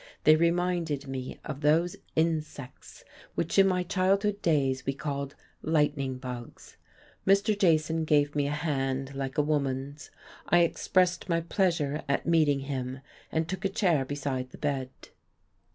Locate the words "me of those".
1.07-1.95